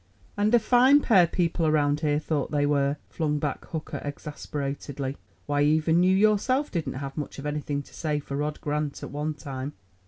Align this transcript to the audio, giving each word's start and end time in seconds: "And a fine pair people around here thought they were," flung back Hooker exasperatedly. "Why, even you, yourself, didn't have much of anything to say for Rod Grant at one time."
"And 0.35 0.51
a 0.55 0.57
fine 0.57 1.01
pair 1.01 1.27
people 1.27 1.67
around 1.67 1.99
here 1.99 2.17
thought 2.17 2.49
they 2.49 2.65
were," 2.65 2.97
flung 3.07 3.37
back 3.37 3.65
Hooker 3.65 4.01
exasperatedly. 4.03 5.15
"Why, 5.45 5.61
even 5.61 6.01
you, 6.01 6.15
yourself, 6.15 6.71
didn't 6.71 6.93
have 6.93 7.15
much 7.15 7.37
of 7.37 7.45
anything 7.45 7.83
to 7.83 7.93
say 7.93 8.17
for 8.19 8.35
Rod 8.35 8.59
Grant 8.61 9.03
at 9.03 9.11
one 9.11 9.35
time." 9.35 9.73